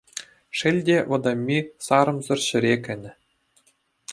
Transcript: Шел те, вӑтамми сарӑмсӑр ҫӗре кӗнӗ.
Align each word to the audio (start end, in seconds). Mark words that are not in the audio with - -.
Шел 0.61 0.77
те, 0.87 0.95
вӑтамми 1.11 1.59
сарӑмсӑр 1.89 2.39
ҫӗре 2.47 2.73
кӗнӗ. 2.89 3.11